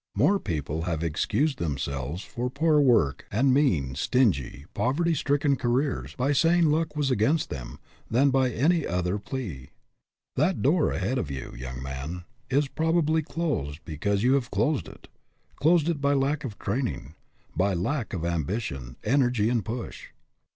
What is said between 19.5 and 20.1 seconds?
push.